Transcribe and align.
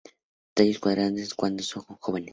Tallos 0.55 0.79
cuadrangulares 0.79 1.35
cuando 1.35 1.61
son 1.61 1.83
jóvenes. 1.83 2.29